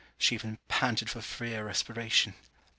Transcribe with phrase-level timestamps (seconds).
[0.17, 2.33] She even panted for freer respiration.